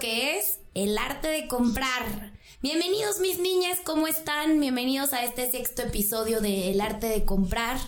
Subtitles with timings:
[0.00, 2.32] que es el arte de comprar.
[2.62, 4.58] Bienvenidos mis niñas, ¿cómo están?
[4.58, 7.78] Bienvenidos a este sexto episodio de El arte de comprar.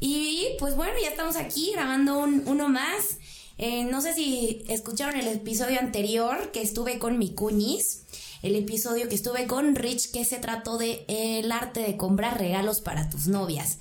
[0.00, 3.18] Y pues bueno, ya estamos aquí grabando uno más.
[3.58, 8.02] Eh, no sé si escucharon el episodio anterior que estuve con mi cuñis.
[8.42, 12.80] El episodio que estuve con Rich que se trató de el arte de comprar regalos
[12.80, 13.78] para tus novias.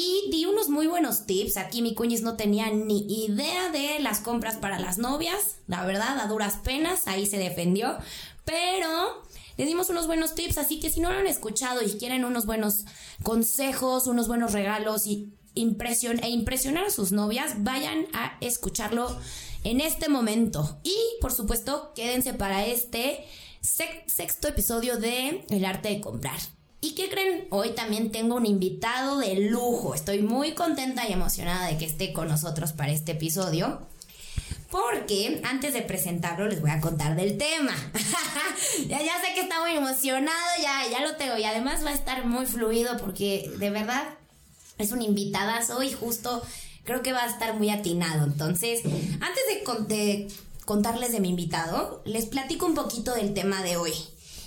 [0.00, 1.56] Y di unos muy buenos tips.
[1.56, 5.56] Aquí mi cuñis no tenía ni idea de las compras para las novias.
[5.66, 7.98] La verdad, a duras penas, ahí se defendió.
[8.44, 9.24] Pero
[9.56, 12.46] le dimos unos buenos tips, así que si no lo han escuchado y quieren unos
[12.46, 12.84] buenos
[13.24, 19.18] consejos, unos buenos regalos y impresión e impresionar a sus novias, vayan a escucharlo
[19.64, 20.78] en este momento.
[20.84, 23.26] Y por supuesto, quédense para este
[23.60, 26.38] sexto episodio de El arte de comprar.
[26.80, 27.48] ¿Y qué creen?
[27.50, 29.94] Hoy también tengo un invitado de lujo.
[29.94, 33.80] Estoy muy contenta y emocionada de que esté con nosotros para este episodio.
[34.70, 37.72] Porque antes de presentarlo les voy a contar del tema.
[38.86, 41.36] ya, ya sé que está muy emocionado, ya, ya lo tengo.
[41.36, 44.04] Y además va a estar muy fluido porque de verdad
[44.76, 46.42] es un invitadazo y justo
[46.84, 48.24] creo que va a estar muy atinado.
[48.24, 50.28] Entonces, antes de, de
[50.64, 53.92] contarles de mi invitado, les platico un poquito del tema de hoy.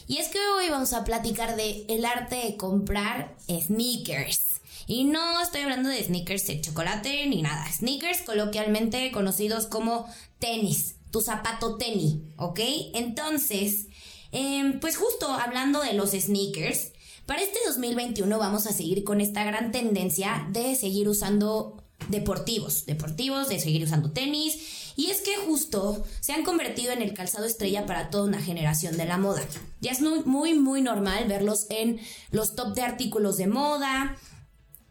[0.07, 4.61] Y es que hoy vamos a platicar de el arte de comprar sneakers.
[4.87, 7.65] Y no estoy hablando de sneakers de chocolate ni nada.
[7.71, 10.07] Sneakers coloquialmente conocidos como
[10.39, 10.95] tenis.
[11.11, 12.59] Tu zapato tenis, ¿ok?
[12.93, 13.87] Entonces,
[14.31, 16.91] em, pues justo hablando de los sneakers,
[17.25, 23.49] para este 2021 vamos a seguir con esta gran tendencia de seguir usando deportivos, deportivos,
[23.49, 27.85] de seguir usando tenis y es que justo se han convertido en el calzado estrella
[27.85, 29.41] para toda una generación de la moda.
[29.79, 31.99] Ya es muy, muy, normal verlos en
[32.31, 34.17] los top de artículos de moda.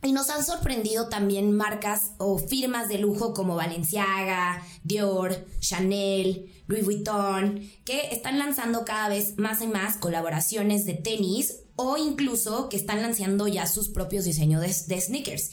[0.02, 6.86] Y nos han sorprendido también marcas o firmas de lujo como Balenciaga, Dior, Chanel, Louis
[6.86, 12.78] Vuitton, que están lanzando cada vez más y más colaboraciones de tenis o incluso que
[12.78, 15.50] están lanzando ya sus propios diseños de, de sneakers.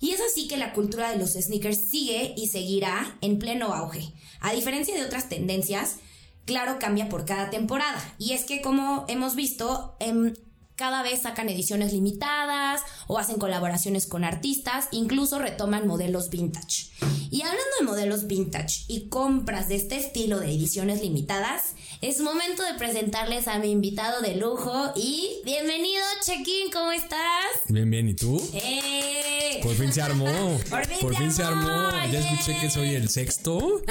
[0.00, 4.12] Y es así que la cultura de los sneakers sigue y seguirá en pleno auge.
[4.40, 5.96] A diferencia de otras tendencias,
[6.44, 8.00] claro, cambia por cada temporada.
[8.18, 10.34] Y es que como hemos visto, em,
[10.78, 16.86] cada vez sacan ediciones limitadas o hacen colaboraciones con artistas, incluso retoman modelos vintage.
[17.30, 22.62] Y hablando de modelos vintage y compras de este estilo de ediciones limitadas, es momento
[22.62, 27.48] de presentarles a mi invitado de lujo y bienvenido Chequín, ¿cómo estás?
[27.68, 28.40] Bien, bien, ¿y tú?
[28.54, 29.58] ¡Eh!
[29.64, 30.26] Por fin se armó.
[31.00, 31.90] Por fin, se, armó.
[32.12, 33.82] Ya escuché que soy el sexto.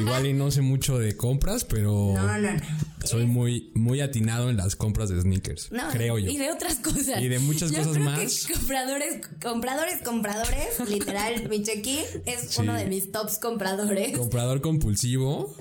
[0.00, 2.93] Igual y no sé mucho de compras, pero no, no, no.
[3.04, 5.70] Soy muy, muy atinado en las compras de sneakers.
[5.92, 6.30] creo yo.
[6.30, 7.20] Y de otras cosas.
[7.20, 8.46] Y de muchas cosas más.
[8.46, 10.88] compradores, compradores, compradores.
[10.88, 14.16] literal, mi Chequín es uno de mis tops compradores.
[14.16, 15.54] Comprador compulsivo.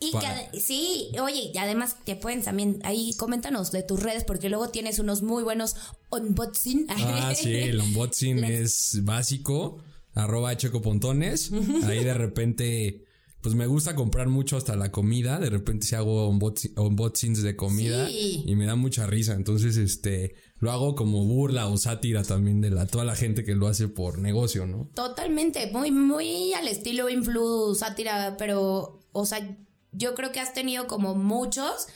[0.00, 4.48] Y que, sí, oye, y además te pueden también, ahí coméntanos de tus redes porque
[4.48, 5.74] luego tienes unos muy buenos
[6.10, 6.86] unboxing.
[6.88, 9.82] Ah, sí, el unboxing es básico,
[10.14, 11.50] arroba chocopontones.
[11.84, 13.07] Ahí de repente,
[13.40, 18.10] pues me gusta comprar mucho hasta la comida, de repente si hago unboxings de comida
[18.10, 19.34] y me da mucha risa.
[19.34, 23.54] Entonces, este, lo hago como burla o sátira también de la, toda la gente que
[23.54, 24.90] lo hace por negocio, ¿no?
[24.94, 29.56] Totalmente, muy, muy al estilo influ sátira, pero, o sea,
[29.92, 31.86] yo creo que has tenido como muchos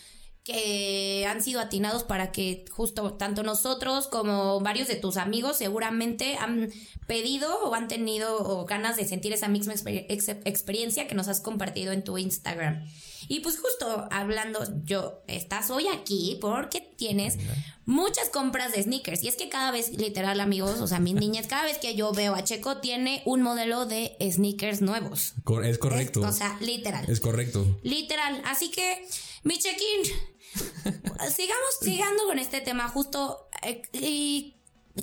[0.44, 6.36] que han sido atinados para que justo tanto nosotros como varios de tus amigos seguramente
[6.36, 6.70] han
[7.06, 12.02] pedido o han tenido ganas de sentir esa misma experiencia que nos has compartido en
[12.02, 12.84] tu Instagram.
[13.28, 17.38] Y pues justo hablando, yo, estás hoy aquí porque tienes
[17.84, 19.22] muchas compras de sneakers.
[19.22, 22.12] Y es que cada vez, literal amigos, o sea, mis niñas, cada vez que yo
[22.12, 25.34] veo a Checo tiene un modelo de sneakers nuevos.
[25.64, 26.20] Es correcto.
[26.20, 27.04] o sea, literal.
[27.08, 27.78] Es correcto.
[27.82, 28.42] Literal.
[28.44, 29.06] Así que,
[29.42, 30.12] mi check-in,
[31.34, 33.48] sigamos, sigando con este tema justo.
[33.62, 34.56] Eh, y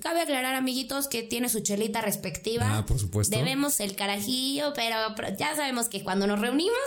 [0.04, 2.78] Cabe aclarar, amiguitos, que tiene su chelita respectiva.
[2.78, 3.36] Ah, por supuesto.
[3.36, 4.96] Debemos el carajillo, pero
[5.38, 6.78] ya sabemos que cuando nos reunimos,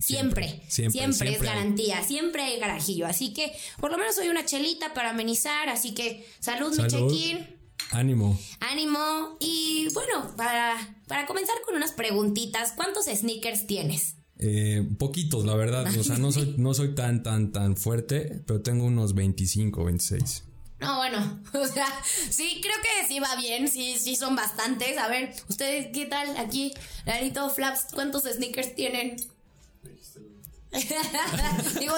[0.00, 3.06] Siempre, siempre, es garantía, siempre hay garajillo.
[3.06, 5.68] Así que por lo menos soy una chelita para amenizar.
[5.68, 7.60] Así que salud, mi check-in.
[7.90, 8.38] Ánimo.
[8.60, 9.36] Ánimo.
[9.40, 14.16] Y bueno, para, para comenzar con unas preguntitas, ¿cuántos sneakers tienes?
[14.38, 15.86] Eh, poquitos, la verdad.
[15.98, 20.44] O sea, no soy, no soy tan, tan, tan fuerte, pero tengo unos 25, 26.
[20.80, 21.86] No, bueno, o sea,
[22.30, 24.96] sí, creo que sí va bien, sí, sí son bastantes.
[24.96, 26.72] A ver, ustedes, ¿qué tal aquí?
[27.04, 29.16] Larito Flaps, ¿cuántos sneakers tienen?
[31.80, 31.94] Digo,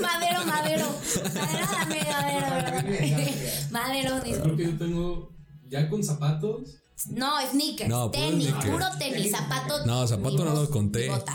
[0.00, 0.86] madero, madero.
[1.34, 2.46] Madero,
[3.70, 4.20] madero.
[4.20, 5.36] Madero, Creo que yo tengo,
[5.68, 7.88] ya con zapatos, No, sneakers.
[7.90, 9.84] No, tenis, puro tenis, zapato.
[9.86, 11.04] No, zapato no lo conté.
[11.04, 11.34] ni bota.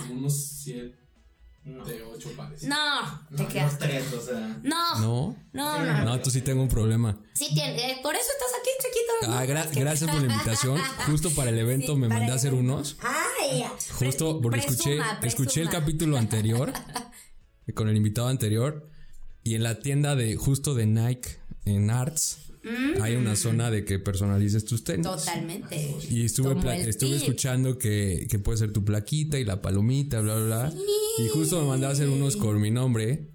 [1.68, 2.64] Unos siete, ocho pares.
[2.64, 2.75] No,
[3.36, 3.78] te No, quedas.
[3.78, 4.60] tres, o sea.
[4.64, 5.86] No, no, No, no.
[5.86, 6.06] no.
[6.06, 7.19] no, tú sí tengo un problema.
[7.34, 9.34] Sí, tiene, eh, por eso estás aquí, chiquito.
[9.38, 10.80] Ah, gra- gracias por la invitación.
[11.08, 12.98] Justo para el evento Sí, me mandé a hacer unos.
[13.02, 13.66] Ay,
[14.00, 15.72] Justo porque escuché, presuma, escuché el presuma.
[15.86, 16.74] capítulo anterior
[17.75, 18.90] con el invitado anterior
[19.44, 22.40] y en la tienda de justo de Nike en Arts
[23.02, 25.06] hay una zona de que personalices tus tenis.
[25.06, 25.96] Totalmente.
[26.10, 26.56] Y estuve,
[26.88, 30.74] estuve escuchando que, que puede ser tu plaquita y la palomita, bla, bla, bla.
[31.19, 33.31] Y justo me mandé a hacer unos con mi nombre.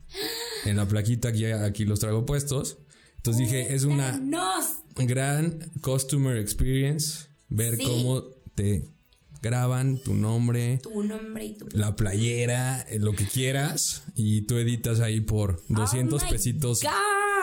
[0.65, 2.79] En la plaquita aquí, aquí los traigo puestos.
[3.17, 4.21] Entonces dije, es una
[4.97, 7.85] gran customer experience ver Sí.
[7.85, 8.23] cómo
[8.55, 8.89] te
[9.43, 11.67] graban tu nombre, Tu nombre y tu.
[11.73, 16.91] la playera, eh, lo que quieras y tú editas ahí por 200 Oh pesitos God.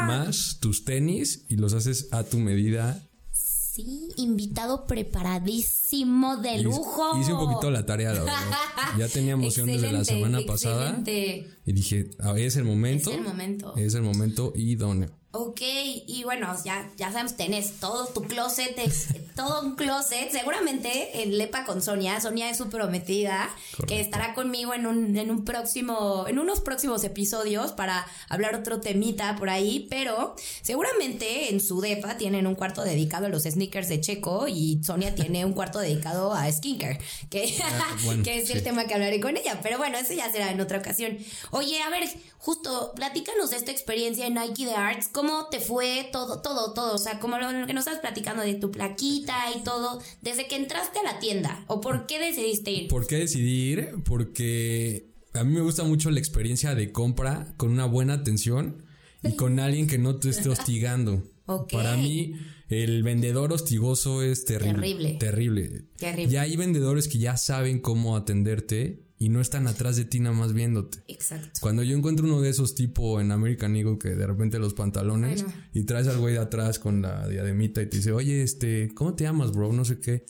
[0.02, 3.04] Más tus tenis y los haces a tu medida.
[3.32, 7.18] Sí, invitado preparadísimo de lujo.
[7.20, 8.44] Hice un poquito la tarea, la verdad.
[8.98, 11.48] Ya tenía emoción desde la semana pasada excelente.
[11.66, 13.12] y dije, "Ah, es el momento.
[13.12, 13.74] Es el momento.
[13.78, 15.12] Es el momento idóneo.
[15.32, 15.62] Ok,
[16.08, 18.76] y bueno, ya, ya sabemos, tenés todo tu closet,
[19.40, 20.30] todo un closet.
[20.32, 23.86] Seguramente en Lepa con Sonia, Sonia es su prometida, Correcto.
[23.88, 28.82] que estará conmigo en un, en un próximo, en unos próximos episodios para hablar otro
[28.82, 33.88] temita por ahí, pero seguramente en su depa tienen un cuarto dedicado a los sneakers
[33.88, 37.00] de Checo y Sonia tiene un cuarto dedicado a skincare,
[37.30, 38.54] que, Ah, bueno, que es sí.
[38.54, 41.18] el tema que hablaré con ella, pero bueno, eso ya será en otra ocasión.
[41.52, 42.10] Oye, a ver,
[42.40, 46.96] justo, platícanos de esta experiencia en Nike de Arts, cómo te fue todo, todo, todo,
[46.96, 50.56] o sea, como lo que nos estás platicando de tu plaquita y todo, desde que
[50.56, 52.88] entraste a la tienda, o por qué decidiste ir.
[52.88, 53.96] ¿Por qué decidir?
[54.06, 58.84] Porque a mí me gusta mucho la experiencia de compra con una buena atención
[59.24, 61.24] y con alguien que no te esté hostigando.
[61.72, 62.36] Para mí,
[62.68, 64.74] el vendedor hostigoso es terrible.
[64.74, 65.18] Terrible.
[65.18, 65.86] Terrible.
[65.98, 66.32] Terrible.
[66.32, 70.36] Ya hay vendedores que ya saben cómo atenderte y no están atrás de ti nada
[70.36, 71.00] más viéndote.
[71.08, 71.60] Exacto.
[71.60, 75.46] Cuando yo encuentro uno de esos tipo en American Eagle que de repente los pantalones
[75.74, 79.16] y traes al güey de atrás con la diademita y te dice, oye, este, ¿cómo
[79.16, 79.74] te llamas, bro?
[79.74, 80.26] No sé qué.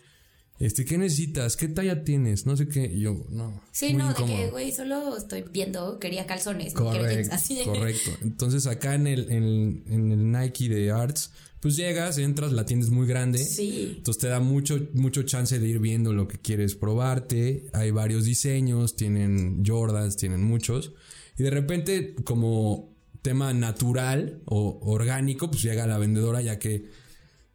[0.60, 1.56] Este, ¿qué necesitas?
[1.56, 2.46] ¿Qué talla tienes?
[2.46, 2.86] No sé qué.
[2.86, 3.62] Y yo, no.
[3.72, 7.62] Sí, no, de que, güey, solo estoy viendo, quería calzones, no quiero jeans, Correcto, así.
[7.64, 8.12] correcto.
[8.22, 12.86] Entonces acá en el, en, en el Nike de Arts, pues llegas, entras, la tienda
[12.86, 13.38] es muy grande.
[13.40, 13.94] Sí.
[13.98, 17.68] Entonces te da mucho, mucho chance de ir viendo lo que quieres probarte.
[17.72, 20.94] Hay varios diseños, tienen Jordans, tienen muchos.
[21.38, 26.86] Y de repente, como tema natural o orgánico, pues llega la vendedora ya que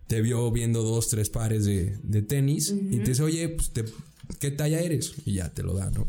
[0.06, 3.84] te vio viendo dos, tres pares de, de tenis y te dice, oye, pues te-
[4.38, 5.12] ¿qué talla eres?
[5.24, 6.06] Y ya te lo da, ¿no?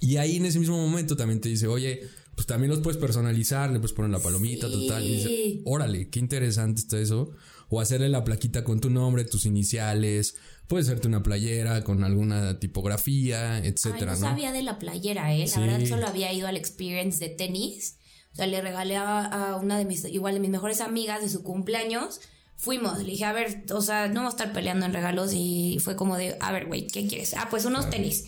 [0.00, 2.02] Y ahí en ese mismo momento también te dice, oye,
[2.34, 4.72] pues también los puedes personalizar, le puedes poner la palomita, Sí.
[4.72, 5.04] total.
[5.04, 7.30] Y dice, órale, qué interesante está eso.
[7.68, 10.36] O hacerle la plaquita con tu nombre, tus iniciales.
[10.68, 14.26] Puedes hacerte una playera con alguna tipografía, Ay, etcétera, no ¿no?
[14.28, 15.40] sabía de la playera, ¿eh?
[15.40, 15.60] La Sí.
[15.60, 17.96] verdad solo había ido al experience de tenis.
[18.32, 21.28] O sea, le regalé a, a una de mis, igual de mis mejores amigas de
[21.28, 22.20] su cumpleaños.
[22.60, 25.78] Fuimos, le dije, a ver, o sea, no vamos a estar peleando en regalos y
[25.80, 27.34] fue como de, a ver, güey, ¿qué quieres?
[27.34, 28.24] Ah, pues unos tenis.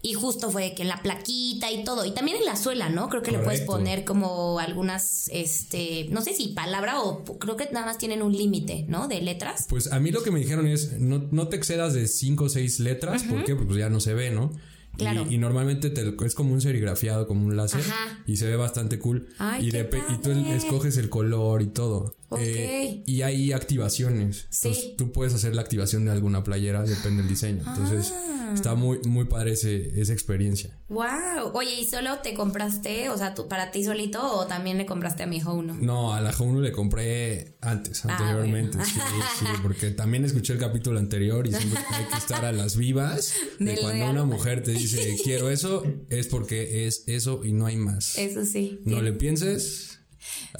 [0.00, 2.06] Y justo fue que en la plaquita y todo.
[2.06, 3.10] Y también en la suela, ¿no?
[3.10, 7.68] Creo que le puedes poner como algunas, este, no sé si palabra o creo que
[7.70, 9.08] nada más tienen un límite, ¿no?
[9.08, 9.66] De letras.
[9.68, 12.48] Pues a mí lo que me dijeron es, no, no te excedas de cinco o
[12.48, 14.52] seis letras, porque pues ya no se ve, ¿no?
[14.96, 15.26] Claro.
[15.28, 17.80] Y, normalmente te, es como un serigrafiado, como un láser.
[17.80, 18.22] Ajá.
[18.26, 19.28] Y se ve bastante cool.
[19.38, 22.14] Ay, y, y tú escoges el color y todo.
[22.38, 24.46] Eh, y hay activaciones.
[24.50, 24.68] Sí.
[24.68, 27.62] Entonces tú puedes hacer la activación de alguna playera, depende del diseño.
[27.66, 28.52] Entonces Ah.
[28.54, 30.78] está muy, muy padre ese- esa experiencia.
[30.88, 31.50] Wow.
[31.54, 35.22] Oye, ¿y solo te compraste, o sea, tú para ti solito o también le compraste
[35.24, 35.74] a mi hijo uno?
[35.80, 38.76] No, a la J1 le compré antes, Ah, anteriormente.
[38.78, 38.92] bueno.
[38.92, 39.00] Sí,
[39.40, 43.32] sí, porque también escuché el capítulo anterior y siempre hay que estar a las vivas
[43.58, 44.12] de Del cuando regalo.
[44.12, 48.16] una mujer te dice quiero eso, es porque es eso y no hay más.
[48.18, 48.80] Eso sí.
[48.84, 49.95] No le pienses,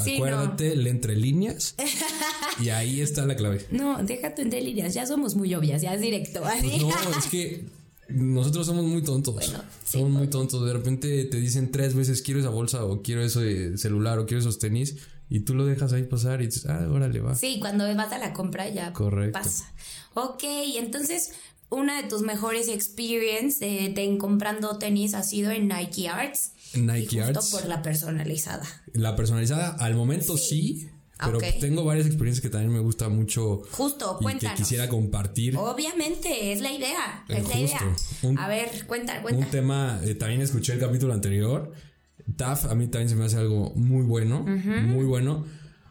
[0.02, 1.74] Sí, acuérdate, le entre líneas
[2.60, 3.64] y ahí está la clave.
[3.70, 6.42] No, deja tu entre líneas, ya somos muy obvias, ya es directo.
[6.42, 7.64] Pues no, es que
[8.08, 9.34] nosotros somos muy tontos.
[9.34, 10.64] Bueno, sí, somos muy tontos.
[10.64, 14.26] De repente te dicen tres veces quiero esa bolsa o quiero eso de celular o
[14.26, 14.96] quiero esos tenis
[15.28, 17.34] y tú lo dejas ahí pasar y dices, ah, órale, va.
[17.34, 19.38] Sí, cuando vas a la compra ya Correcto.
[19.38, 19.72] pasa.
[20.14, 20.44] Ok,
[20.76, 21.32] entonces
[21.68, 26.52] una de tus mejores experience de, de comprando tenis ha sido en Nike Arts.
[26.74, 27.50] Nike y justo Arts.
[27.50, 28.66] por la personalizada.
[28.92, 31.44] La personalizada, al momento sí, pero Ok.
[31.60, 34.58] tengo varias experiencias que también me gusta mucho Justo, y que cuéntanos.
[34.58, 35.56] quisiera compartir.
[35.56, 37.24] Obviamente, es la idea.
[37.28, 37.78] Es la idea.
[37.78, 38.28] justo.
[38.28, 39.46] Un- a ver, cuenta, Un cuenta.
[39.50, 41.72] tema, eh, también escuché el capítulo anterior.
[42.36, 45.46] TAF a mí también se me hace algo muy bueno, muy bueno.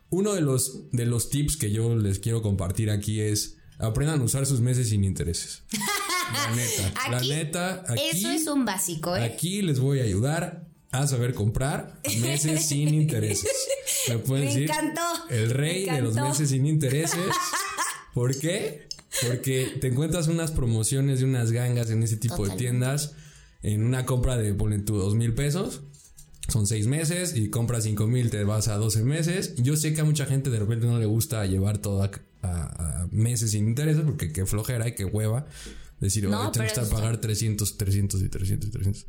[0.10, 4.24] Uno de los, de los tips que yo les quiero compartir aquí es aprendan a
[4.24, 5.64] usar sus meses sin intereses.
[6.34, 9.24] La neta, la Aquí, neta, aquí, Eso es un básico, ¿eh?
[9.24, 10.65] aquí les voy a ayudar
[11.04, 13.52] a saber comprar meses sin intereses.
[14.10, 17.20] Me pueden Me decir encantó, el rey de los meses sin intereses.
[18.14, 18.88] ¿Por qué?
[19.28, 22.64] Porque te encuentras unas promociones de unas gangas en ese tipo de Totalmente.
[22.64, 23.14] tiendas
[23.64, 25.82] en una compra de ponle tú dos mil pesos.
[26.48, 29.56] Son seis meses y compras cinco mil, te vas a 12 meses.
[29.58, 32.12] Yo sé que a mucha gente de repente no le gusta llevar todo a,
[32.44, 35.48] a- a meses sin intereses porque qué flojera y qué hueva.
[36.00, 39.06] Decir, No, "Oye, tengo que estar pagar 300, 300 y 300 y 300.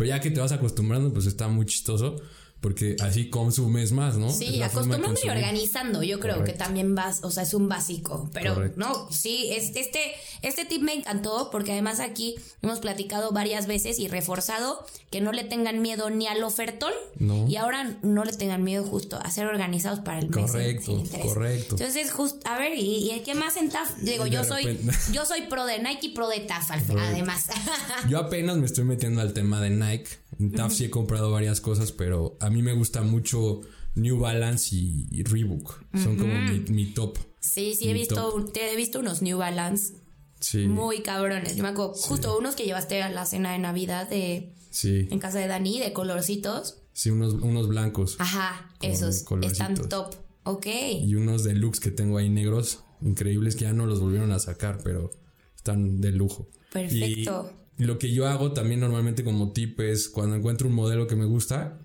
[0.00, 2.16] Pero ya que te vas acostumbrando, pues está muy chistoso
[2.60, 4.30] porque así consumes más, ¿no?
[4.30, 6.52] Sí, acostumbrando y organizando, yo creo Correcto.
[6.52, 8.78] que también vas, o sea, es un básico, pero Correcto.
[8.78, 10.12] no, sí, es- este,
[10.42, 15.32] este tip me encantó porque además aquí hemos platicado varias veces y reforzado que no
[15.32, 17.48] le tengan miedo ni al ofertón No.
[17.48, 20.36] y ahora no le tengan miedo justo a ser organizados para el mes.
[20.36, 21.76] sin- Correcto, correcto.
[21.78, 23.96] Entonces, justo, a ver, ¿y, y qué más en TAF?
[24.02, 24.78] Digo, De yo soy,
[25.12, 27.46] yo soy pro de Nike y pro de TAF, al- además.
[28.08, 30.19] Yo apenas me estoy metiendo al tema de Nike.
[30.40, 33.60] En TAF sí he comprado varias cosas, pero a mí me gusta mucho
[33.94, 35.84] New Balance y, y Reebok.
[36.02, 37.18] Son como mi, mi top.
[37.40, 39.94] sí, sí, he visto, te he visto unos New Balance
[40.40, 40.66] Sí.
[40.66, 41.54] muy cabrones.
[41.56, 45.06] Yo me acuerdo, justo unos que llevaste a la cena de Navidad de Sí.
[45.10, 46.78] en casa de Dani, de colorcitos.
[46.94, 48.16] Sí, unos, unos blancos.
[48.18, 49.70] Ajá, esos colorcitos.
[49.70, 50.14] están top.
[50.44, 50.66] Ok.
[51.02, 52.80] Y unos deluxe que tengo ahí negros.
[53.02, 55.10] Increíbles que ya no los volvieron a sacar, pero
[55.56, 56.48] están de lujo.
[56.72, 57.52] Perfecto.
[57.80, 61.16] Y lo que yo hago también normalmente como tip es cuando encuentro un modelo que
[61.16, 61.78] me gusta,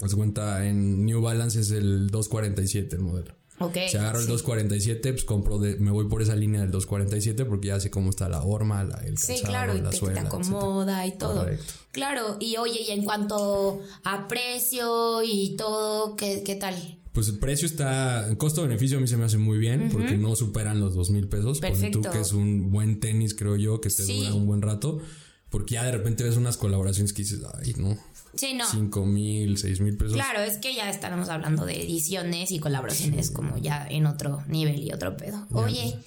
[0.00, 3.36] os cuenta en New Balance es el 247 el modelo.
[3.60, 3.76] Ok.
[3.88, 7.68] Si agarro el 247, pues compro de, me voy por esa línea del 247 porque
[7.68, 9.96] ya sé cómo está la horma, la, el Sí, calzado, claro, y la te, te
[9.98, 11.42] suela, acomoda y todo.
[11.42, 11.72] Correcto.
[11.92, 16.99] Claro, y oye, y en cuanto a precio y todo, ¿qué, qué tal?
[17.12, 20.36] Pues el precio está, el costo-beneficio a mí se me hace muy bien porque no
[20.36, 21.58] superan los dos mil pesos.
[21.60, 22.10] Ponle tú Perfecto.
[22.10, 24.18] que es un buen tenis, creo yo, que te Sí.
[24.20, 25.00] dura un buen rato.
[25.48, 27.98] Porque ya de repente ves unas colaboraciones que dices, ay, no,
[28.36, 28.64] Sí, no.
[28.70, 30.12] cinco mil, seis mil pesos.
[30.14, 34.80] Claro, es que ya estábamos hablando de ediciones y colaboraciones como ya en otro nivel
[34.84, 35.44] y otro pedo.
[35.50, 35.98] Oye,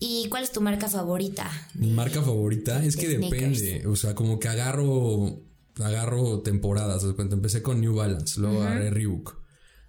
[0.00, 1.50] ¿y cuál es tu marca favorita?
[1.74, 3.60] Mi marca favorita es que sneakers.
[3.60, 3.86] depende.
[3.86, 5.42] O sea, como que agarro,
[5.78, 7.04] agarro temporadas.
[7.14, 9.36] cuenta, empecé con New Balance, luego agarré Reebok.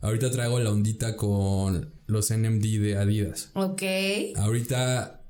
[0.01, 3.50] Ahorita traigo la ondita con los NMD de Adidas.
[3.54, 3.82] Ok.
[4.36, 5.22] Ahorita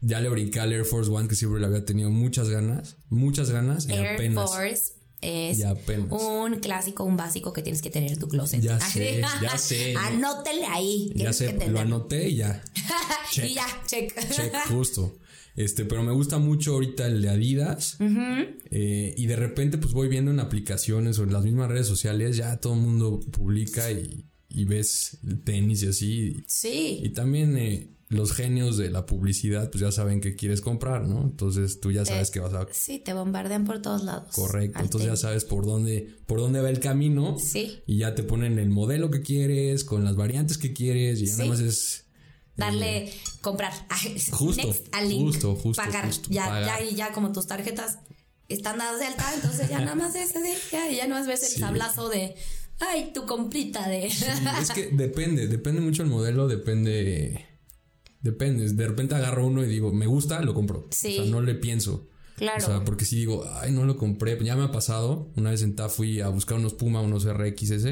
[0.00, 3.50] ya le brinqué al Air Force One que siempre le había tenido muchas ganas, muchas
[3.50, 4.50] ganas y Air apenas.
[4.50, 5.64] Force es
[6.10, 8.60] un clásico, un básico que tienes que tener en tu closet.
[8.60, 9.94] Ya sé, ya sé.
[9.96, 11.12] Anótele ahí.
[11.16, 12.62] Ya sé, lo anoté y ya.
[13.30, 13.50] Check.
[13.50, 14.14] Y ya, check.
[14.30, 15.16] Check, justo.
[15.58, 17.96] Este, pero me gusta mucho ahorita el de Adidas.
[18.70, 22.36] Eh, y de repente, pues voy viendo en aplicaciones o en las mismas redes sociales,
[22.36, 26.36] ya todo el mundo publica y, y ves el tenis y así.
[26.46, 27.00] Sí.
[27.02, 31.22] Y también eh, los genios de la publicidad, pues ya saben qué quieres comprar, ¿no?
[31.22, 32.68] Entonces tú ya sabes que vas a.
[32.70, 34.32] Sí, te bombardean por todos lados.
[34.36, 34.78] Correcto.
[34.80, 37.36] Entonces ya sabes por dónde, por dónde va el camino.
[37.36, 37.80] Sí.
[37.84, 41.32] Y ya te ponen el modelo que quieres, con las variantes que quieres, y ya
[41.32, 41.38] Sí.
[41.38, 42.04] nada más es.
[42.58, 43.10] Darle,
[43.40, 43.72] comprar.
[44.32, 45.22] Justo, Next al link.
[45.22, 46.04] justo, justo, Pagar.
[46.06, 46.80] justo, ya, pagar.
[46.80, 47.98] ya, y ya como tus tarjetas
[48.48, 51.42] están dadas de alta, entonces ya nada más es así, ya, ya no más ves
[51.44, 51.60] el Sí.
[51.60, 52.34] sablazo de,
[52.80, 54.06] ay, tu comprita de...
[54.60, 57.46] es que depende, depende mucho el modelo, depende.
[58.20, 58.68] Depende.
[58.72, 60.88] De repente agarro uno y digo, me gusta, lo compro.
[60.90, 61.18] Sí.
[61.18, 62.08] O sea, no le pienso.
[62.36, 62.58] Claro.
[62.64, 64.36] O sea, porque si digo, ay, no lo compré.
[64.44, 65.30] Ya me ha pasado.
[65.36, 67.86] Una vez en TAF fui a buscar unos Puma, unos RXS.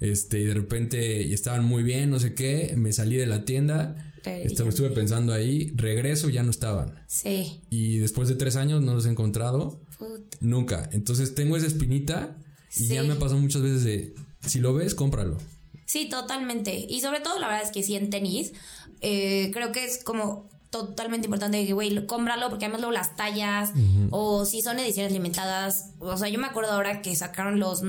[0.00, 2.74] Este, y de repente estaban muy bien, no sé qué.
[2.76, 4.12] Me salí de la tienda.
[4.22, 5.72] Te me estuve pensando ahí.
[5.76, 6.94] Regreso, ya no estaban.
[7.06, 7.60] sí.
[7.70, 9.80] Y después de tres años no los he encontrado.
[9.98, 10.36] Puta.
[10.40, 10.88] Nunca.
[10.92, 12.36] Entonces tengo esa espinita.
[12.76, 12.94] Y Sí.
[12.94, 14.14] ya me ha pasado muchas veces de,
[14.46, 15.38] si lo ves, cómpralo.
[15.86, 16.74] Sí, totalmente.
[16.88, 18.52] Y sobre todo, la verdad es que sí en tenis,
[19.00, 23.14] eh, creo que es como totalmente importante que, güey, lo- cómpralo porque además luego las
[23.14, 23.70] tallas
[24.10, 25.90] o si son ediciones limitadas.
[26.00, 27.82] O sea, yo me acuerdo ahora que sacaron los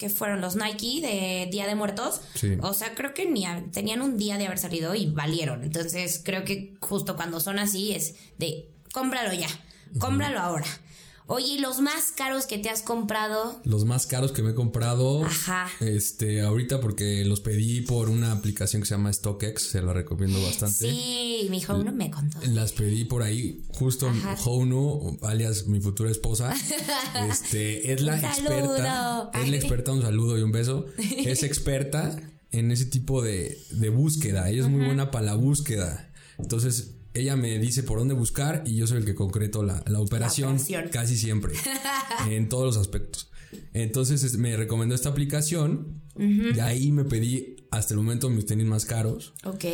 [0.00, 2.22] que fueron los Nike de Día de Muertos.
[2.34, 2.56] Sí.
[2.62, 5.62] O sea, creo que ni a- tenían un día de haber salido y valieron.
[5.62, 9.48] Entonces, creo que justo cuando son así es de cómpralo ya,
[9.98, 10.66] cómpralo ahora.
[11.32, 13.60] Oye, ¿y los más caros que te has comprado?
[13.62, 15.24] Los más caros que me he comprado.
[15.24, 15.68] Ajá.
[15.78, 20.42] Este, ahorita porque los pedí por una aplicación que se llama StockX, se la recomiendo
[20.42, 20.90] bastante.
[20.90, 22.40] Sí, mi hijo uno me contó.
[22.48, 24.36] Las pedí por ahí, justo Ajá.
[25.22, 26.52] Alias mi futura esposa.
[27.30, 29.30] Este, es la Un experta.
[29.34, 30.86] Es la experta, un saludo y un beso.
[30.98, 32.16] Es experta
[32.50, 34.48] en ese tipo de, de búsqueda.
[34.48, 36.10] Ella es muy buena para la búsqueda.
[36.38, 40.00] Entonces, ella me dice por dónde buscar y yo soy el que concreto la, la
[40.00, 40.88] operación, operación.
[40.92, 41.54] casi siempre.
[42.28, 43.30] en todos los aspectos.
[43.72, 46.02] Entonces es- me recomendó esta aplicación.
[46.16, 49.32] Y ahí me pedí hasta el momento mis tenis más caros.
[49.44, 49.64] Ok.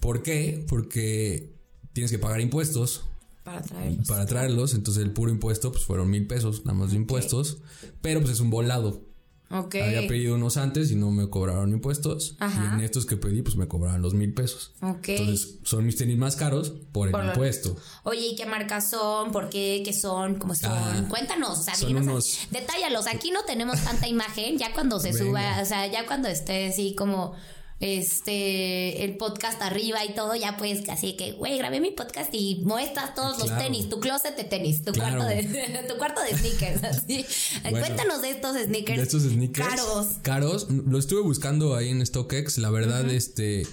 [0.00, 0.64] ¿Por qué?
[0.68, 1.54] Porque
[1.92, 3.04] tienes que pagar impuestos
[3.42, 4.06] Para traerlos.
[4.06, 4.74] para traerlos.
[4.74, 7.58] Entonces el puro impuesto pues fueron mil pesos, nada más de impuestos.
[8.00, 9.07] Pero pues es un volado.
[9.50, 12.36] Había pedido unos antes y no me cobraron impuestos.
[12.38, 12.70] Ajá.
[12.72, 14.72] Y en estos que pedí pues me cobraron los mil pesos.
[14.82, 15.08] Ok.
[15.08, 17.76] Entonces son mis tenis más caros por el Por impuesto.
[18.04, 19.32] Oye, ¿y qué marcas son?
[19.32, 19.82] ¿Por qué?
[19.84, 20.34] ¿Qué son?
[20.34, 20.70] ¿Cómo son?
[20.72, 23.06] Ah, Cuéntanos, son unos- detállalos.
[23.06, 25.24] Aquí no tenemos tanta imagen, ya cuando se Venga.
[25.24, 27.34] suba, o sea, ya cuando esté así como
[27.80, 32.62] este el podcast arriba y todo, ya puedes así que, güey, grabé mi podcast y
[32.64, 35.18] muestras todos los tenis, tu closet de tenis, tu Claro.
[35.18, 37.24] cuarto de tu cuarto de sneakers, así.
[37.62, 38.96] Bueno, Cuéntanos de estos sneakers.
[38.98, 39.68] De estos sneakers.
[39.68, 40.06] Caros.
[40.22, 40.66] Caros.
[40.70, 42.58] Lo estuve buscando ahí en StockX.
[42.58, 43.66] La verdad, este.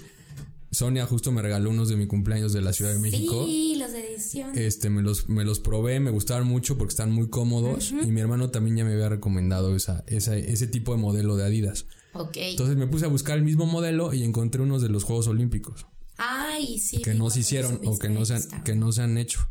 [0.72, 3.46] Sonia justo me regaló unos de mi cumpleaños de la Ciudad de México.
[3.46, 4.50] Sí, los de edición.
[4.58, 7.92] Este, me los, me los probé, me gustaron mucho porque están muy cómodos.
[7.92, 11.44] Y mi hermano también ya me había recomendado esa, esa, ese tipo de modelo de
[11.44, 11.86] Adidas.
[12.18, 12.36] Ok.
[12.36, 15.86] Entonces me puse a buscar el mismo modelo y encontré unos de los Juegos Olímpicos.
[16.18, 17.02] Ay, sí.
[17.02, 19.50] que no se hicieron o que no se han, que no se han hecho.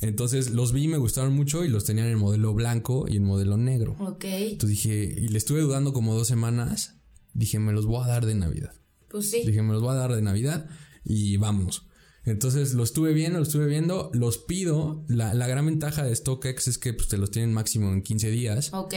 [0.00, 3.56] Entonces los vi, me gustaron mucho y los tenían en modelo blanco y en modelo
[3.56, 3.96] negro.
[4.00, 4.24] Ok.
[4.24, 6.96] Entonces dije, y le estuve dudando como dos semanas.
[7.34, 8.72] Dije, me los voy a dar de Navidad.
[9.08, 9.42] Pues sí.
[9.44, 10.68] Dije, me los voy a dar de Navidad
[11.04, 11.86] y vámonos.
[12.24, 15.04] Entonces los estuve viendo, los estuve viendo, los pido.
[15.08, 18.30] La, la gran ventaja de StockX es que pues, te los tienen máximo en 15
[18.30, 18.70] días.
[18.74, 18.94] Ok.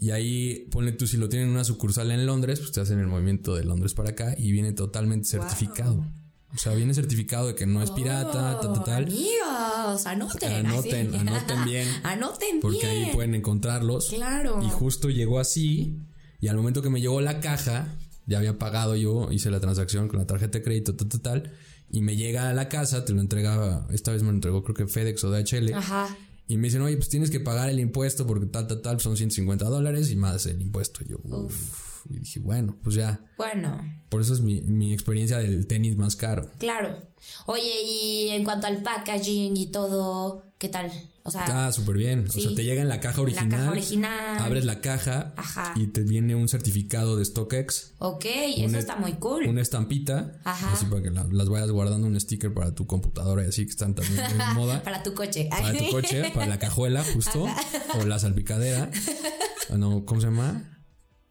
[0.00, 2.98] Y ahí, ponle tú, si lo tienen en una sucursal en Londres, pues te hacen
[2.98, 6.06] el movimiento de Londres para acá y viene totalmente certificado.
[6.54, 9.04] O sea, viene certificado de que no es pirata, tal, tal, tal.
[9.04, 10.66] Amigos, anoten.
[10.66, 11.16] Anoten, así.
[11.18, 11.88] anoten bien.
[12.02, 12.90] anoten Porque bien.
[12.90, 14.08] ahí pueden encontrarlos.
[14.10, 14.62] Claro.
[14.64, 15.98] Y justo llegó así.
[16.40, 17.94] Y al momento que me llegó la caja,
[18.26, 21.52] ya había pagado yo, hice la transacción con la tarjeta de crédito, tal, tal, tal.
[21.90, 24.74] Y me llega a la casa, te lo entregaba, esta vez me lo entregó creo
[24.74, 25.72] que FedEx o DHL.
[25.74, 26.16] Ajá.
[26.48, 29.16] Y me dicen, oye, pues tienes que pagar el impuesto porque tal, tal, tal, son
[29.16, 31.00] 150 dólares y más el impuesto.
[31.04, 32.04] Y yo, uff.
[32.08, 33.20] Y dije, bueno, pues ya.
[33.36, 36.48] Bueno, Por eso es mi, mi experiencia del tenis más caro.
[36.58, 37.02] claro.
[37.46, 40.92] Oye, y en cuanto al packaging y todo, ¿qué tal?
[41.26, 42.30] O sea, Está súper bien.
[42.30, 42.38] Sí.
[42.40, 43.48] O sea, te llega en la caja original.
[43.50, 44.38] caja original.
[44.38, 45.72] Abres la caja Ajá.
[45.76, 47.92] y te viene un certificado de StockX.
[47.98, 49.46] ok, eso una- está muy cool.
[49.46, 50.38] Una estampita.
[50.44, 50.72] Ajá.
[50.72, 53.70] Así para que la- las vayas guardando un sticker para tu computadora y así que
[53.70, 54.82] están también de moda.
[54.82, 55.48] Para tu coche.
[55.50, 57.46] para tu coche, para la cajuela, justo.
[58.00, 58.90] O la salpicadera.
[59.68, 60.75] Ah, No, ¿cómo se llama?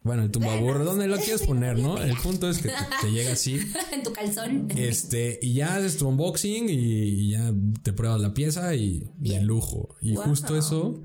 [0.06, 1.98] Bueno, el tumbaburro, ¿dónde lo quieres poner, no?
[2.02, 3.60] El punto es que te, te llega así.
[3.92, 4.68] en tu calzón.
[4.78, 9.96] Este, y ya haces tu unboxing y, ya te pruebas la pieza y de lujo.
[10.02, 10.26] Y Wow.
[10.26, 11.04] justo eso,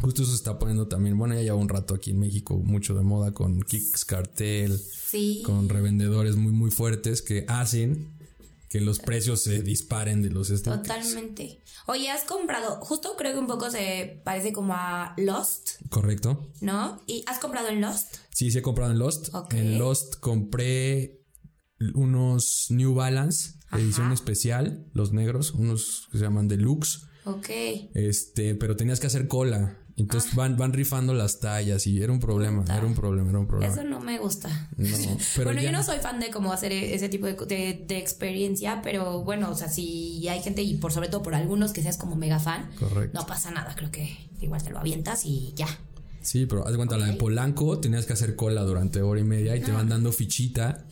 [0.00, 1.16] justo eso se está poniendo también.
[1.16, 5.42] Bueno, ya lleva un rato aquí en México, mucho de moda con Kicks Cartel, Sí.
[5.46, 8.10] con revendedores muy, muy fuertes que hacen
[8.72, 10.82] que los precios se disparen de los sneakers.
[10.82, 11.62] Totalmente.
[11.86, 16.50] Oye, has comprado, justo creo que un poco se parece como a Lost, Correcto.
[16.62, 17.02] ¿no?
[17.06, 18.16] ¿Y has comprado en Lost?
[18.30, 19.28] Sí, sí he comprado en Lost.
[19.34, 19.52] Ok.
[19.52, 21.20] En Lost compré
[21.92, 27.02] unos New Balance, edición especial, los negros, unos que se llaman Deluxe.
[27.26, 27.50] Ok.
[27.92, 29.81] Este, pero tenías que hacer cola.
[29.96, 30.36] Entonces Ah.
[30.36, 33.72] van, van rifando las tallas y era un problema, era un problema, era un problema.
[33.72, 34.48] Eso no me gusta.
[34.76, 34.86] No,
[35.36, 37.84] pero bueno, ya- yo no soy fan de como hacer e- ese tipo de, de-
[37.86, 41.72] de experiencia, pero bueno, o sea, si hay gente y por sobre todo por algunos
[41.72, 43.18] que seas como mega fan, Correcto.
[43.20, 45.66] no pasa nada, creo que igual te lo avientas y ya.
[46.22, 49.56] Sí, pero haz cuenta, la de Polanco tenías que hacer cola durante hora y media
[49.56, 49.74] y te Ah.
[49.74, 50.84] van dando fichita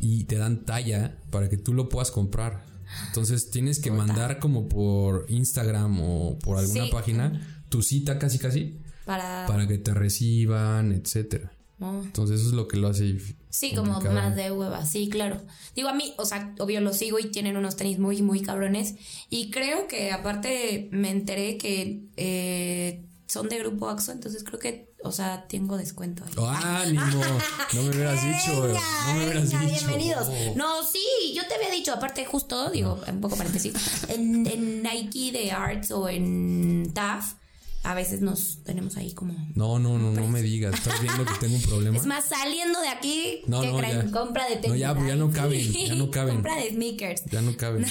[0.00, 2.64] y te dan talla para que tú lo puedas comprar.
[3.06, 6.90] Entonces tienes que mandar como por Instagram o por alguna Sí.
[6.90, 9.46] página tu cita casi casi Para...
[9.48, 11.52] para que te reciban, etcétera.
[11.80, 12.02] Oh.
[12.04, 13.16] Entonces eso es lo que lo hace
[13.48, 15.40] Sí, como más de hueva, sí, claro.
[15.74, 18.94] Digo, a mí, o sea, obvio lo sigo y tienen unos tenis muy, muy cabrones.
[19.30, 24.92] Y creo que aparte me enteré que eh, son de Grupo Axo, entonces creo que,
[25.02, 26.32] o sea, tengo descuento ahí.
[26.36, 27.02] ¡Oh, ánimo!
[27.74, 29.86] No me hubieras dicho, Venga, no me hubieras venga, dicho.
[29.86, 30.28] bienvenidos.
[30.56, 33.74] No, sí, yo te había dicho, aparte justo, digo, un poco paréntesis,
[34.08, 37.34] en, en Nike de Arts o en TAF,
[37.84, 39.34] a veces nos tenemos ahí como...
[39.54, 40.74] No, no, no, no me digas.
[40.74, 41.96] ¿Estás viendo que tengo un problema?
[41.96, 44.06] Es más, saliendo de aquí, No, ¿qué no, creen?
[44.06, 44.10] ya.
[44.12, 44.68] Compra de tenis.
[44.70, 46.34] No, ya, ya no caben, ya no caben.
[46.34, 47.24] Compra de sneakers.
[47.30, 47.84] Ya no cabe.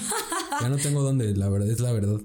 [0.62, 2.22] Ya no tengo dónde, la verdad, es la verdad.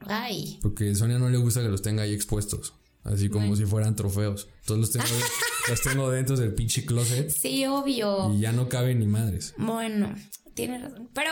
[0.00, 0.58] Ay.
[0.62, 2.74] Porque a Sonia no le gusta que los tenga ahí expuestos.
[3.04, 4.48] Así como si fueran trofeos.
[4.60, 5.20] Entonces los tengo,
[5.68, 8.32] los tengo dentro del pinche closet Sí, obvio.
[8.34, 9.54] y ya no caben ni madres.
[9.58, 10.14] Bueno,
[10.54, 11.10] tienes razón.
[11.12, 11.30] Pero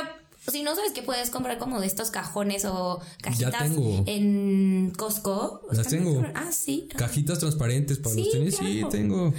[0.50, 4.02] si no sabes que puedes comprar como de estos cajones o cajitas tengo.
[4.06, 5.62] en Costco.
[5.70, 6.24] Las tengo.
[6.34, 6.88] Ah, sí.
[6.96, 9.32] Cajitas transparentes para Sí, los tenis, sí, tengo.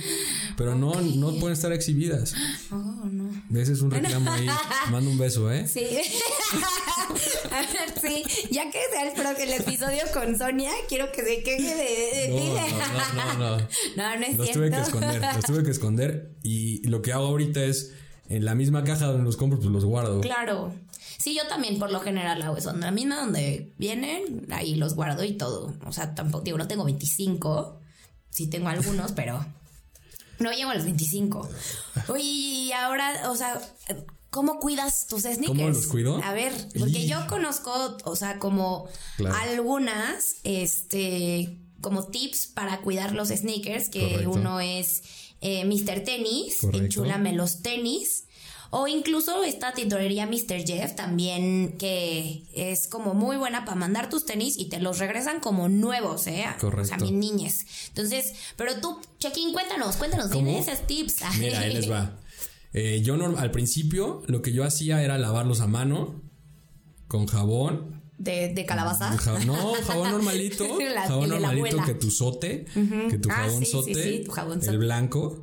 [0.55, 2.33] Pero no, no pueden estar exhibidas.
[2.71, 2.75] Oh,
[3.11, 3.29] no.
[3.59, 4.47] Ese es un reclamo ahí.
[4.91, 5.67] Mando un beso, ¿eh?
[5.67, 5.85] Sí.
[7.51, 8.23] A ver, sí.
[8.51, 12.47] Ya que sea el, el episodio con Sonia, quiero que se queje de, No, ti.
[12.47, 13.67] no, no, no, no.
[13.97, 14.53] No, no es Los cierto.
[14.53, 16.31] tuve que esconder, los tuve que esconder.
[16.43, 17.91] Y lo que hago ahorita es,
[18.29, 20.21] en la misma caja donde los compro, pues los guardo.
[20.21, 20.73] Claro.
[21.17, 22.73] Sí, yo también por lo general hago eso.
[22.73, 25.73] La misma donde vienen, ahí los guardo y todo.
[25.85, 27.79] O sea, tampoco, digo, no tengo 25.
[28.29, 29.45] Sí tengo algunos, pero
[30.39, 31.47] no llego a los 25.
[32.09, 33.61] Oye, y ahora, o sea,
[34.29, 35.47] ¿cómo cuidas tus sneakers?
[35.47, 36.21] ¿Cómo los cuido?
[36.23, 39.35] A ver, porque Y- yo conozco, o sea, como Claro.
[39.35, 44.31] algunas, este, como tips para cuidar los sneakers, que Correcto.
[44.31, 45.03] uno es
[45.41, 46.03] eh, Mr.
[46.03, 48.25] Tenis, enchúlame los tenis.
[48.75, 50.65] O incluso esta tintorería Mr.
[50.65, 55.39] Jeff también, que es como muy buena para mandar tus tenis y te los regresan
[55.41, 56.47] como nuevos, ¿eh?
[56.59, 56.81] Correcto.
[56.81, 57.67] O sea, mis niñes.
[57.89, 61.17] Entonces, pero tú, Chequín, cuéntanos, cuéntanos, dime esos tips.
[61.39, 62.17] Mira, ahí les va.
[62.73, 66.23] Eh, yo al principio lo que yo hacía era lavarlos a mano
[67.07, 68.02] con jabón.
[68.23, 69.11] De, de calabaza.
[69.45, 70.65] No, jabón normalito.
[70.79, 72.65] La- jabón la normalito que tu sote.
[73.09, 73.93] Que tu Ah, jabón sí, sote.
[73.95, 74.71] sí, tu jabón sote.
[74.71, 75.39] el blanco.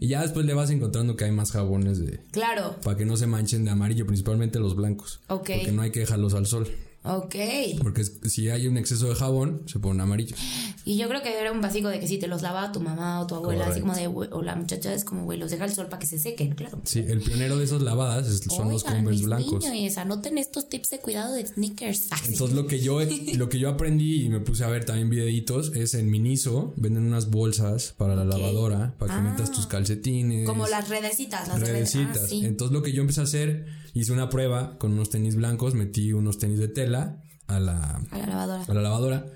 [0.00, 2.20] Y ya después le vas encontrando que hay más jabones de.
[2.30, 5.20] Claro, Para que no se manchen de amarillo, principalmente los blancos.
[5.28, 5.50] Ok.
[5.56, 6.68] Porque no hay que dejarlos al sol.
[7.04, 7.34] Ok.
[7.82, 10.36] Porque si hay un exceso de jabón, se pone amarillo.
[10.84, 13.20] Y yo creo que era un básico de que si te los lava tu mamá
[13.20, 14.02] o tu abuela, así Correcto.
[14.10, 16.18] como de, o la muchacha es como, güey, los deja al sol para que se
[16.18, 16.80] sequen, claro.
[16.84, 19.64] Sí, el pionero de esas lavadas es- son los Oigan, Converse mis blancos.
[19.70, 22.08] niños, anoten estos tips de cuidado de sneakers.
[22.10, 22.16] Ah.
[22.28, 22.98] Entonces lo que yo
[23.36, 27.04] lo que yo aprendí y me puse a ver también videitos es en Miniso venden
[27.04, 28.30] unas bolsas para la Ok.
[28.30, 30.46] lavadora para que metas tus calcetines.
[30.46, 32.22] como las redecitas, las de red- redecitas.
[32.24, 32.44] ah, sí.
[32.44, 36.12] Entonces lo que yo empecé a hacer, hice una prueba con unos tenis blancos, metí
[36.12, 38.64] unos tenis de tela a la, A la lavadora.
[38.68, 39.26] a la lavadora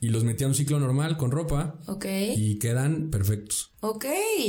[0.00, 2.06] y los metí a un ciclo normal con ropa Ok.
[2.36, 3.72] y quedan perfectos.
[3.80, 4.04] Ok.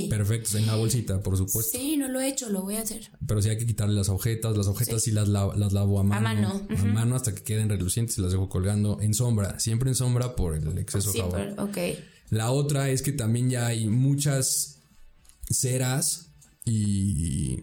[0.09, 1.75] Perfectos en la bolsita, por supuesto.
[1.77, 3.09] Sí, no lo he hecho, lo voy a hacer.
[3.27, 4.55] Pero sí hay que quitarle las agujetas.
[4.55, 6.21] Las agujetas sí, las, lavo, las lavo a mano.
[6.21, 9.59] mano, A mano hasta que queden relucientes y las dejo colgando en sombra.
[9.59, 11.55] Siempre en sombra por el exceso de jabón.
[11.59, 11.77] ok.
[12.29, 14.83] La otra es que también ya hay muchas
[15.49, 16.31] ceras
[16.63, 17.57] y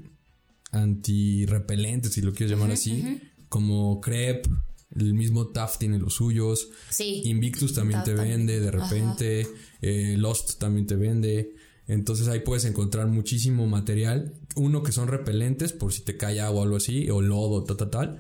[0.73, 4.51] antirrepelentes, si lo quieres llamar así, como crepe,
[4.99, 7.23] el mismo TAF tiene los suyos, Sí.
[7.25, 8.39] Invictus también Taft te también.
[8.47, 9.47] vende de repente,
[9.83, 11.55] eh, Lost también te vende.
[11.89, 14.35] Entonces ahí puedes encontrar muchísimo material.
[14.57, 17.77] Uno que son repelentes por si te cae agua o algo así, o lodo, tal,
[17.77, 18.19] tal, tal.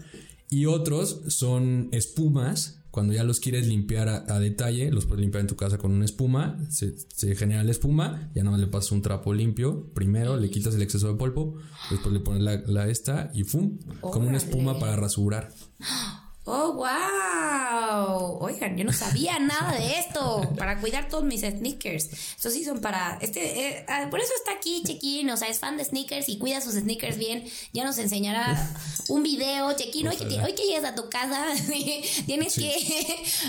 [0.50, 2.80] Y otros son espumas.
[2.92, 5.92] Cuando ya los quieres limpiar a, a detalle, los puedes limpiar en tu casa con
[5.92, 6.56] una espuma.
[6.70, 8.30] Se, se genera la espuma.
[8.34, 9.90] Ya nada más le pasas un trapo limpio.
[9.92, 11.56] Primero le quitas el exceso de polvo.
[11.90, 13.78] Después le pones la, la esta y ¡fum!
[14.00, 15.52] Como una espuma para rasurar.
[16.48, 18.38] Oh, wow.
[18.40, 20.48] Oigan, yo no sabía nada de esto.
[20.56, 22.04] Para cuidar todos mis sneakers.
[22.36, 23.18] Estos sí son para.
[23.20, 25.28] Este, eh, ah, por eso está aquí, Chequín.
[25.30, 27.44] O sea, es fan de sneakers y cuida sus sneakers bien.
[27.72, 28.72] Ya nos enseñará
[29.08, 30.06] un video, Chequín.
[30.08, 31.46] Hoy que, hoy que llegues a tu casa,
[32.26, 32.72] tienes que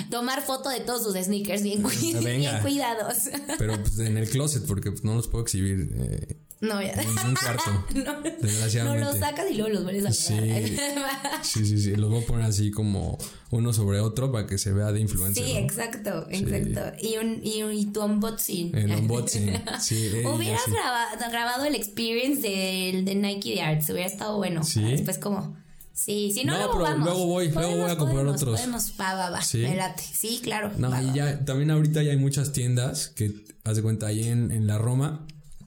[0.09, 2.19] tomar foto de todos sus sneakers bien, cu- Venga.
[2.51, 3.15] bien cuidados.
[3.59, 6.93] Pero pues, en el closet, porque pues, no los puedo exhibir eh, No, ya.
[6.93, 7.85] en un cuarto.
[7.93, 9.05] No, no Desgraciadamente.
[9.05, 10.33] los sacas y luego los vuelves a Sí.
[10.33, 11.45] guardar.
[11.45, 11.95] Sí, sí, sí.
[11.95, 12.86] Los voy a poner así como
[13.51, 15.43] uno sobre otro para que se vea de influencer.
[15.45, 15.59] Sí, ¿no?
[15.59, 16.81] exacto, exacto.
[17.01, 18.75] Y, un, y, un- y tu unboxing.
[18.75, 19.51] El unboxing.
[19.81, 20.71] Sí, eh, Hubieras sí.
[20.71, 24.63] grabado, grabado el experience del de Nike de Arts, hubiera estado bueno.
[24.63, 24.79] Sí.
[24.81, 25.55] para Después como...
[25.93, 27.05] Sí, si no, No, luego pero vamos.
[27.07, 28.59] luego voy, luego voy a comprar podemos, otros.
[28.59, 30.39] Podemos, va, va, va, Sí.
[30.43, 30.71] claro.
[30.77, 31.13] No, va, y va.
[31.15, 34.77] ya, también ahorita ya hay muchas tiendas que, haz de cuenta, ahí en, en la
[34.77, 35.25] Roma,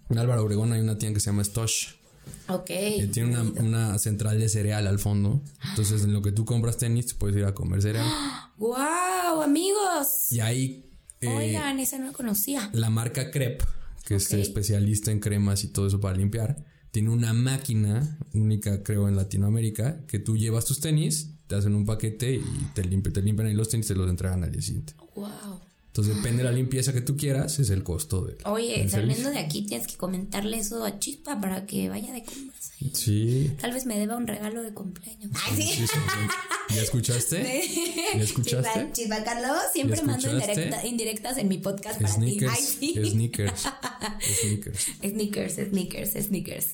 [0.09, 1.95] en Álvaro Obregón hay una tienda que se llama Stosh.
[2.49, 2.67] Ok.
[2.67, 5.43] Que tiene una, una central de cereal al fondo.
[5.71, 8.07] Entonces, en lo que tú compras tenis, te puedes ir a comer cereal.
[8.59, 10.31] ¡Wow, amigos!
[10.33, 10.87] Y ahí
[11.21, 12.71] eh, Oigan, esa no la conocía.
[12.73, 13.65] la marca Crepe,
[14.05, 19.07] que es especialista en cremas y todo eso para limpiar, tiene una máquina única, creo,
[19.09, 22.43] en Latinoamérica, que tú llevas tus tenis, te hacen un paquete y
[22.75, 24.95] te, limpi- te limpian ahí los tenis y te los entregan al día siguiente.
[25.15, 25.61] Wow.
[25.91, 28.39] Entonces, depende de la limpieza que tú quieras, es el costo de.
[28.45, 29.31] Oye, del saliendo servicio.
[29.33, 32.71] de aquí tienes que comentarle eso a Chispa para que vaya de compras.
[32.81, 32.93] ahí.
[32.95, 33.51] Sí.
[33.61, 35.33] Tal vez me deba un regalo de cumpleaños.
[35.35, 35.63] Ay, sí.
[35.63, 35.99] Sí, sí,
[36.69, 36.75] sí.
[36.77, 37.63] ¿Ya escuchaste?
[38.15, 38.71] ¿Ya escuchaste?
[38.93, 42.21] Chispa, Chispa Carlos, siempre ¿Ya mando indirecta- indirectas en mi podcast para ti.
[42.21, 43.11] Sneakers, Ay, sí.
[43.11, 43.63] sneakers,
[44.41, 44.87] sneakers.
[45.03, 46.67] Sneakers, sneakers, sneakers.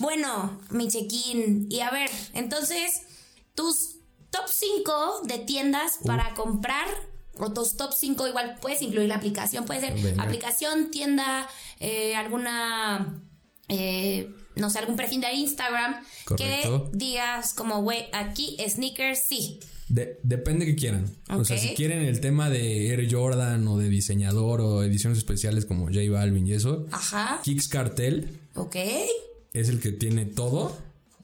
[0.00, 1.68] Bueno, mi check-in.
[1.70, 3.02] Y a ver, entonces,
[3.54, 3.98] tus
[4.30, 6.86] top 5 de tiendas para comprar,
[7.38, 10.22] o tus top 5, igual puedes incluir la aplicación, puede ser Venga.
[10.22, 11.48] aplicación, tienda,
[11.80, 13.22] eh, alguna,
[13.68, 16.90] eh, no sé, algún perfil de Instagram, Correcto.
[16.90, 19.60] que digas como, güey, aquí sneakers, sí.
[19.88, 21.06] De- depende que quieran.
[21.30, 25.64] O sea, si quieren el tema de Air Jordan o de diseñador o ediciones especiales
[25.64, 28.76] como J Balvin y eso, Ajá, Kicks Cartel ok.
[29.54, 30.76] es el que tiene todo.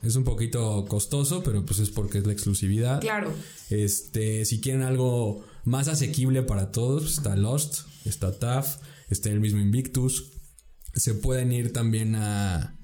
[0.02, 3.00] Es un poquito costoso, pero pues es porque es la exclusividad.
[3.00, 3.34] Claro.
[3.70, 8.78] Este, si quieren algo más asequible para todos, pues está Lost, está TAF,
[9.10, 10.30] está el mismo Invictus.
[10.94, 12.78] Se pueden ir también a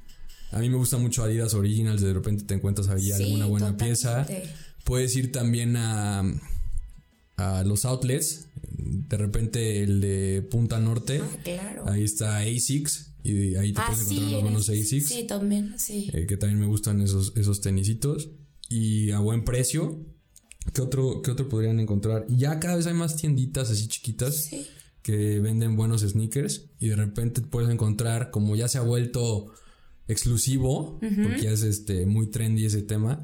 [0.52, 3.66] A mí me gusta mucho Adidas Originals, de repente te encuentras ahí Sí, alguna buena
[3.72, 3.84] totalmente.
[3.84, 4.26] pieza.
[4.84, 6.22] Puedes ir también a,
[7.36, 11.88] a los outlets, de repente el de Punta Norte, Ah, claro.
[11.88, 15.74] ahí está ASICS y ahí te Ah, puedes sí, encontrar los buenos ASICS, Sí, también,
[15.78, 16.10] sí.
[16.12, 18.30] eh, que también me gustan esos, esos tenisitos
[18.68, 20.04] y a buen precio.
[20.72, 22.26] ¿Qué otro, ¿Qué otro podrían encontrar?
[22.28, 24.66] Ya cada vez hay más tienditas así chiquitas Sí.
[25.02, 29.52] que venden buenos sneakers y de repente puedes encontrar, como ya se ha vuelto
[30.08, 33.22] exclusivo, porque ya es este, muy trendy ese tema,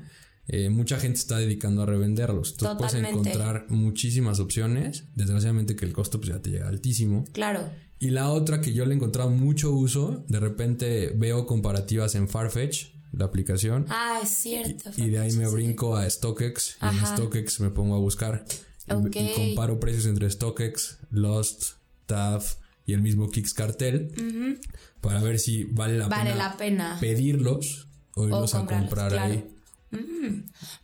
[0.49, 2.53] eh, mucha gente está dedicando a revenderlos.
[2.53, 3.29] Entonces puedes Totalmente.
[3.31, 5.05] encontrar muchísimas opciones.
[5.17, 7.25] Desgraciadamente que el costo pues ya te llega altísimo.
[7.33, 7.69] Claro.
[7.99, 12.29] Y la otra que yo le he encontrado mucho uso, de repente veo comparativas en
[12.29, 14.91] Farfetch, la aplicación, Ah, es cierto.
[14.97, 17.07] y de ahí me brinco a StockX y en.
[17.07, 18.45] StockX me pongo a buscar
[18.89, 21.73] y- comparo precios entre StockX, Lost,
[22.07, 24.61] TAF y el mismo Kicks Cartel
[25.01, 26.97] para ver si vale la Vale pena la pena.
[27.01, 29.33] pedirlos o irlos a comprar claro.
[29.33, 29.45] ahí.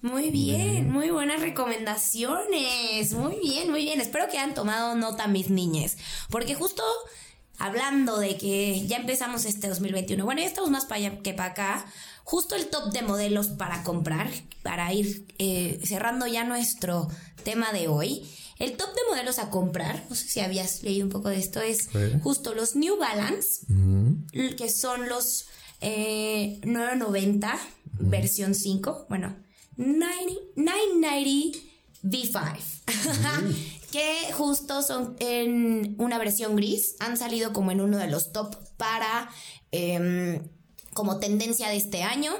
[0.00, 3.12] Muy bien, muy buenas recomendaciones.
[3.12, 4.00] Muy bien, muy bien.
[4.00, 5.98] Espero que hayan tomado nota mis niñes.
[6.30, 6.82] Porque justo
[7.58, 11.50] hablando de que ya empezamos este 2021, bueno, ya estamos más para allá que para
[11.52, 11.86] acá.
[12.24, 14.30] Justo el top de modelos para comprar,
[14.62, 17.08] para ir eh, cerrando ya nuestro
[17.42, 18.28] tema de hoy.
[18.58, 21.60] El top de modelos a comprar, no sé si habías leído un poco de esto,
[21.60, 21.88] es
[22.22, 23.66] justo los New Balance,
[24.56, 25.46] que son los
[25.80, 27.58] eh, 990
[27.98, 29.36] versión 5, bueno,
[29.76, 33.54] 90 990 V5,
[33.92, 38.56] que justo son en una versión gris, han salido como en uno de los top
[38.76, 39.30] para
[39.70, 40.42] em,
[40.94, 42.32] como tendencia de este año.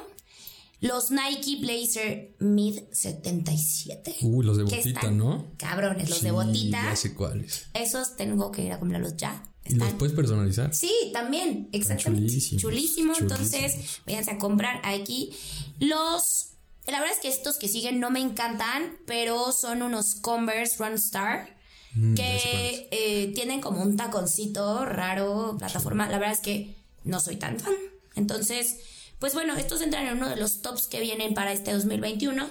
[0.80, 4.16] Los Nike Blazer Mid 77.
[4.22, 5.46] Uy, los de botita, ¿no?
[5.56, 6.82] Cabrones, los de botita.
[6.82, 7.66] Ya sé cuáles.
[7.74, 9.44] Esos tengo que ir a comprarlos ya.
[9.64, 10.74] ¿Y los puedes personalizar?
[10.74, 12.26] Sí, también, exactamente.
[12.26, 15.30] chulísimos, Chulísimo, entonces váyanse a comprar aquí.
[15.78, 16.54] Los,
[16.88, 20.94] la verdad es que estos que siguen no me encantan, pero son unos Converse Run
[20.94, 21.62] Star
[21.94, 26.08] Mm, que eh, tienen como un taconcito raro, plataforma.
[26.08, 27.74] La verdad es que no soy tan fan.
[28.14, 28.78] Entonces,
[29.18, 32.48] pues bueno, estos entran en uno de los tops que vienen para este 2021.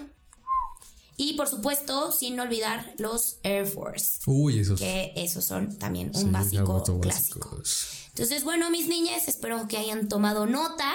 [1.17, 4.79] Y por supuesto, sin olvidar los Air Force Uy, esos.
[4.79, 7.39] que esos son también un sí, básico clásico.
[7.51, 7.87] básicos.
[8.09, 10.91] Entonces, bueno, mis niñas, espero que hayan tomado nota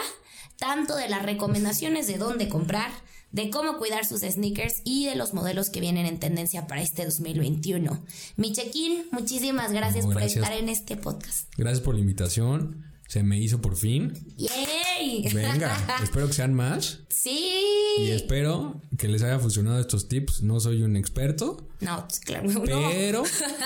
[0.58, 2.90] tanto de las recomendaciones de dónde comprar,
[3.30, 7.04] de cómo cuidar sus sneakers y de los modelos que vienen en tendencia para este
[7.04, 8.02] 2021.
[8.36, 11.48] Mi check-in, muchísimas gracias, No, por estar en este podcast.
[11.56, 12.84] Gracias por la invitación.
[13.08, 14.12] Se me hizo por fin.
[14.36, 15.28] ¡Yay!
[15.32, 17.00] Venga, espero que sean más.
[17.10, 18.10] Y sí.
[18.10, 20.42] espero que les haya funcionado estos tips.
[20.42, 22.62] No soy un experto, No, pues, claro, no.
[22.62, 23.24] pero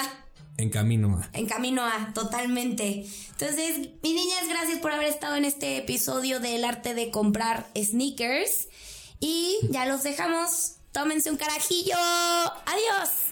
[0.56, 1.28] en camino a.
[1.32, 3.06] En camino a, totalmente.
[3.30, 8.68] Entonces, mis niñas, gracias por haber estado en este episodio del arte de comprar sneakers.
[9.20, 10.76] Y ya los dejamos.
[10.92, 11.94] Tómense un carajillo.
[11.96, 13.29] Adiós.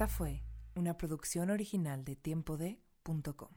[0.00, 0.42] Esta fue
[0.76, 3.50] una producción original de tiempode.com.